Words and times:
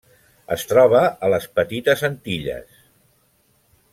Es 0.53 0.63
troba 0.71 1.01
a 1.27 1.29
les 1.33 1.45
Petites 1.59 2.03
Antilles. 2.11 2.83